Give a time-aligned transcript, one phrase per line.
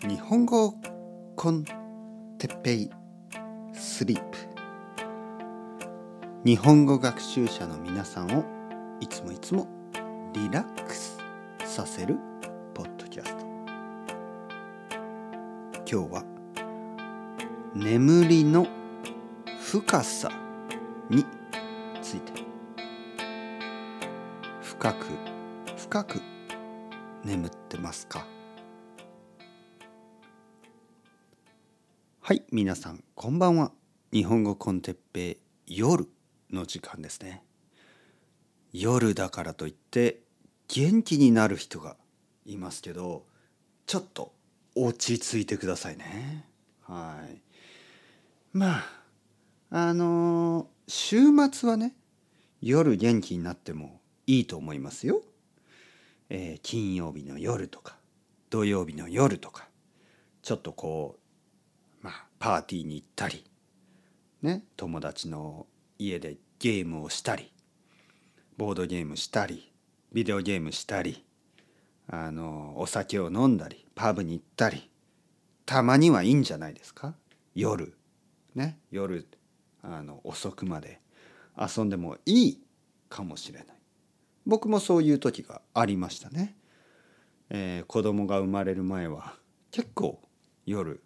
[0.00, 0.76] 日本語
[1.34, 2.90] コンテッペイ
[3.72, 4.38] スリープ。
[6.44, 8.44] 日本語学習者の皆さんを
[9.00, 9.66] いつもいつも
[10.34, 11.18] リラックス
[11.64, 12.16] させる
[12.74, 13.44] ポッドキャスト。
[15.78, 16.24] 今日は
[17.74, 18.68] 眠りの
[19.60, 20.30] 深さ
[21.10, 21.26] に
[22.00, 22.34] ついて。
[24.62, 25.06] 深く
[25.76, 26.20] 深く
[27.24, 28.24] 眠ってますか？
[32.28, 33.72] はい皆さんこんばんは。
[34.12, 36.06] 日本語コンテッペイ夜
[36.50, 37.42] の時間ですね。
[38.70, 40.20] 夜だからといって
[40.68, 41.96] 元気になる人が
[42.44, 43.24] いますけど
[43.86, 44.34] ちょっと
[44.74, 46.44] 落ち着いてくださいね。
[46.82, 47.40] はい。
[48.52, 48.84] まあ
[49.70, 51.16] あのー週
[51.50, 51.94] 末はね
[52.60, 55.22] 夜元気になってもいいと思いますよ。
[56.28, 57.96] えー金曜日の夜とか
[58.50, 59.66] 土曜日の夜とか
[60.42, 61.17] ちょっとこう
[62.08, 63.44] まあパーティーに行ったり
[64.40, 65.66] ね友達の
[65.98, 67.52] 家でゲームをしたり
[68.56, 69.70] ボードゲームしたり
[70.14, 71.22] ビデオゲームしたり
[72.10, 74.90] あのお酒を飲んだりパブに行ったり
[75.66, 77.14] たまにはいいんじゃないですか？
[77.54, 77.94] 夜。
[78.54, 78.78] ね？
[78.90, 79.28] 夜
[79.82, 81.02] あの遅くまで
[81.58, 82.62] 遊んでもいい
[83.10, 83.66] かもしれない。
[84.46, 86.56] 僕もそういう時がありましたね、
[87.50, 89.34] えー子供が生まれる前は
[89.70, 90.22] 結構
[90.64, 91.02] 夜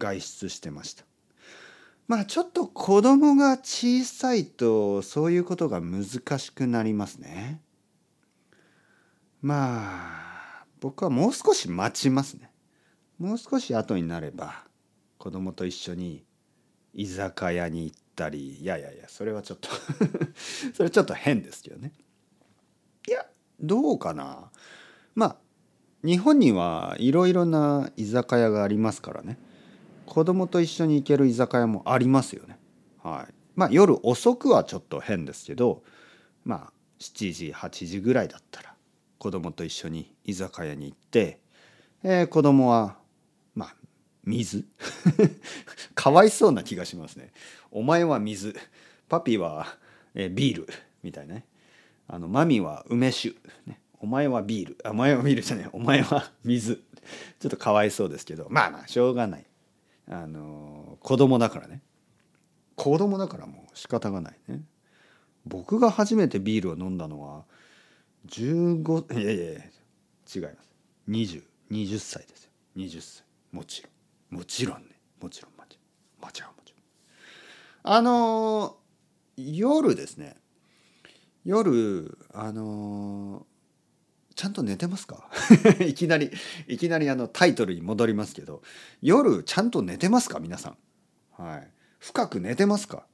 [0.00, 1.04] 外出してました。
[2.08, 6.04] まあちょっと子供が小さいとそういうことが難
[6.40, 7.60] しくなりますね。
[9.40, 12.50] まあ僕はもう少し待ちますね。
[13.18, 14.64] もう少し後になれば
[15.18, 16.24] 子供と一緒に
[16.94, 19.68] 居酒屋に行ったりいやいやいやそれはちょっと
[20.74, 21.92] それちょっと変ですけどね。
[23.06, 23.24] いや
[23.60, 24.50] どうかな。
[25.14, 25.36] まあ
[26.02, 29.38] 日本にはいろいろな居酒屋がありますからね。
[30.10, 32.58] 子供と一緒に行ける居酒屋もありますよね。
[33.02, 33.34] はい。
[33.54, 35.82] まあ夜遅くはちょっと変ですけど
[36.44, 38.74] まあ7時8時ぐらいだったら
[39.18, 41.40] 子供と一緒に居酒屋に行って、
[42.02, 42.96] えー子供は
[43.54, 43.74] まあ
[44.24, 44.66] 水？
[45.94, 47.32] かわいそうな気がしますね。
[47.70, 48.54] お前は水。
[49.08, 49.66] パピは、
[50.14, 50.68] えービール。
[51.02, 51.46] みたいなね。
[52.08, 53.34] あのマミは梅酒、
[53.66, 54.78] ね、お前はビール。
[54.82, 55.70] あお前はビールじゃない。
[55.72, 56.82] お前は水。
[57.38, 58.48] ちょっとかわいそうですけど。
[58.50, 59.46] まあまあしょうがない。
[60.08, 61.82] あの子供だからね。
[62.76, 64.62] 子供だからもう仕方がないね。
[65.46, 67.44] 僕が初めてビールを飲んだのは
[68.28, 69.60] 15いやいやいや
[70.34, 70.70] 違います。
[71.08, 72.50] 2020歳ですよ。
[72.76, 73.24] 20歳。
[73.52, 74.36] もちろん。
[74.38, 74.88] もちろんね。
[75.20, 76.26] もちろんもちろん。
[76.26, 77.94] もちろんもちろん。
[77.94, 78.76] あの
[79.36, 80.36] 夜ですね。
[81.44, 83.46] 夜あの
[84.40, 85.28] ちゃんと寝てますか？
[85.86, 86.30] いきなり
[86.66, 88.62] いきなりあのタイトルに戻りますけど
[89.02, 90.40] 夜ちゃんと寝てますか？
[90.40, 91.42] 皆さん。
[91.42, 91.70] はい。
[91.98, 93.06] 深く寝てますか？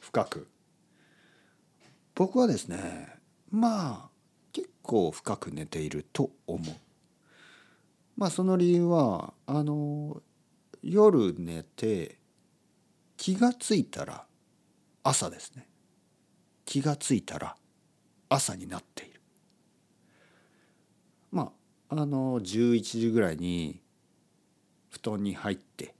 [0.00, 0.48] 深く。
[2.16, 3.16] 僕はですね
[3.48, 4.10] まあ
[4.52, 6.74] 結構深く寝ていると思う。
[8.16, 10.20] まあその理由はあの
[10.82, 12.18] 夜寝て
[13.16, 14.26] 気がついたら
[15.04, 15.68] 朝ですね。
[16.64, 17.56] 気がついたら
[18.28, 19.05] 朝になって
[21.88, 23.80] あの11時ぐらいに
[24.90, 25.94] 布団に入って、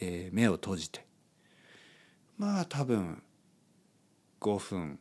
[0.00, 1.06] えー目を閉じて。
[2.36, 3.22] まあ多分
[4.40, 4.98] 5分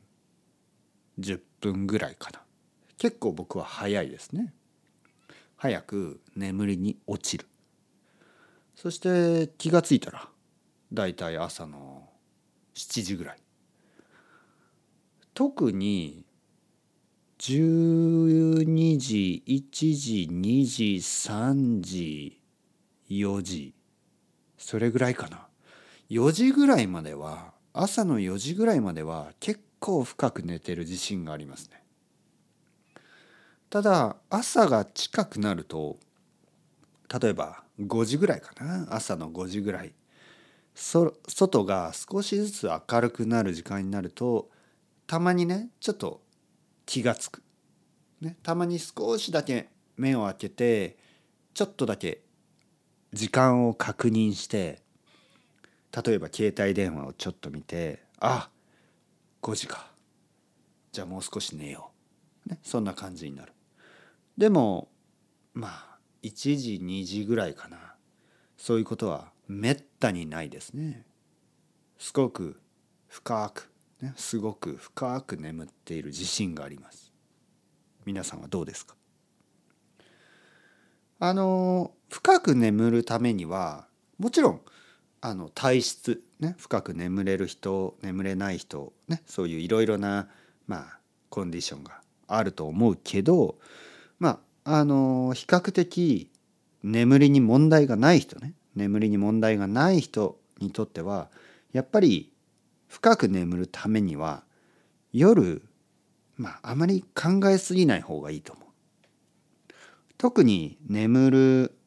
[1.19, 2.41] 10分ぐらいかな。
[2.97, 4.53] 結構僕は早いですね。
[5.57, 7.47] 早く眠りに落ちる。
[8.75, 10.29] そして気がついたら
[10.93, 12.07] だいたい朝の
[12.75, 13.37] 7時ぐらい。
[15.33, 16.25] 特に
[17.41, 22.39] 12時1時2時3時
[23.09, 23.73] 4時。
[24.59, 25.47] それぐらいかな。
[26.11, 31.83] 4時ぐらいまでは朝の4時ぐらいまでは結構深く寝てる自信がありますね。
[33.71, 35.97] ただ朝が近くなると
[37.19, 38.85] 例えば5時ぐらいかな。
[38.91, 39.95] 朝の5時ぐらい。
[40.75, 44.51] そ外が少しずつ明るくなる時間になると
[45.07, 46.21] たまにねちょっと
[46.91, 47.41] 気がつく、
[48.19, 50.97] ね、たまに少しだけ目を開けて
[51.53, 52.19] ちょっとだけ
[53.13, 54.81] 時間を確認して
[56.05, 58.49] 例えば携帯電話をちょっと見てあ
[59.41, 59.87] 5時か。
[60.91, 61.91] じゃあもう少し寝よ
[62.45, 63.53] う、ね、そんな感じになる。
[64.37, 64.89] でも
[65.53, 67.77] まあ1時2時ぐらいかな。
[68.57, 71.05] そういうことはめったにないですね。
[71.97, 72.59] すごく
[73.07, 73.70] 深く、
[74.01, 77.11] ね、すごく深く眠っている自信があります。
[78.05, 78.95] 皆さんはどうですか？
[81.19, 83.85] あの深く眠るためには
[84.17, 84.61] もちろん
[85.21, 90.29] あの体質ね深く眠れる人眠れない人ねそういういろいろな
[90.65, 90.99] まあ
[91.29, 93.59] コンディションがあると思うけど
[94.17, 96.31] まああの比較的
[96.81, 101.29] 眠りに問題がない人ね眠りに問題がない人にとっては
[101.71, 102.30] やっぱり
[102.91, 104.43] 深く眠るためには
[105.13, 105.63] 夜
[106.35, 108.67] まああまり考えすぎない方がいいと思う。
[110.17, 111.77] 特に眠る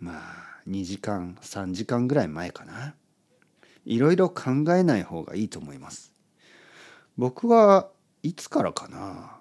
[0.00, 2.94] まあ2時間3時間ぐらい前かな。
[3.86, 6.12] いろいろ考えない方がいいと思います。
[7.16, 7.88] 僕は
[8.22, 9.38] いつからかな。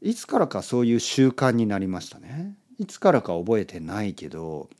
[0.00, 2.56] いつからかそういう習慣になりましたね。
[2.78, 4.70] いつからか覚えてないけど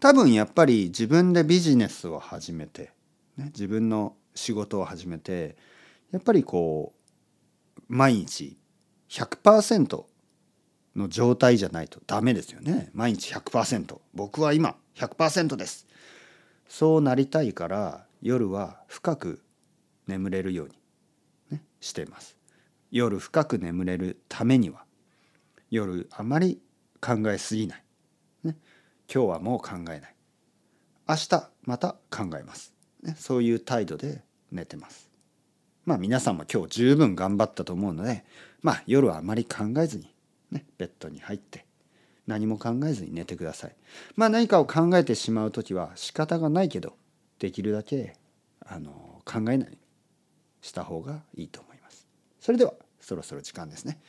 [0.00, 2.90] 多分やっぱり自分でビジネスを始めて、
[3.36, 5.56] ね、自分の仕事を始めて
[6.10, 6.94] やっぱりこ
[7.76, 8.56] う毎日
[9.08, 10.04] 100%
[10.96, 12.90] の状態じゃないとダメですよね。
[12.92, 15.86] 毎日100%僕は今100%です。
[16.68, 19.42] そうなりたいから夜は深く
[20.06, 20.74] 眠れるように、
[21.50, 22.36] ね、しています。
[22.90, 24.84] 夜深く眠れるためには
[25.70, 26.62] 夜あまり
[27.00, 27.84] 考えすぎない、
[28.44, 28.56] ね、
[29.12, 30.14] 今日はもう考えない。
[31.08, 32.73] 明日また考えます、
[33.04, 35.10] ね、そういう態度で寝てます
[35.84, 38.24] まあ皆さんも今日十分頑張ったと思うので
[38.62, 40.14] まあ夜はあまり考えずに
[40.50, 41.66] ね、ベッドに入って
[42.26, 43.76] 何も考えずに寝てください。
[44.16, 46.96] まあ何かを考えてしまう時は仕方がないけど
[47.38, 48.16] できるだけ
[48.64, 49.78] あの考えない
[50.62, 52.06] した方がいいと思います。
[52.40, 54.00] それではそろそろ時間ですね。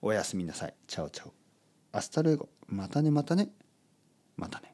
[0.00, 0.74] おやすみなさい。
[0.86, 1.32] Ciao ciao。
[1.92, 2.48] Hasta luego。
[2.68, 3.48] またねまたね。
[4.36, 4.73] またね。